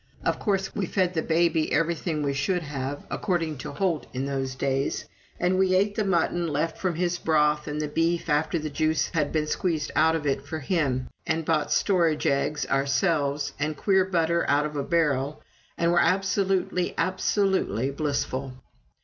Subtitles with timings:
[0.25, 4.55] Of course, we fed the baby everything he should have, according to Holt in those
[4.55, 5.07] days,
[5.39, 9.09] and we ate the mutton left from his broth and the beef after the juice
[9.09, 14.03] had been squeezed out of it for him, and bought storage eggs ourselves, and queer
[14.03, 15.43] butter out of a barrel,
[15.77, 18.53] and were absolutely, absolutely blissful.